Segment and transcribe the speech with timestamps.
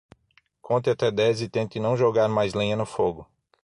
[0.63, 3.27] Conte até dez e tente não jogar mais lenha no fogo.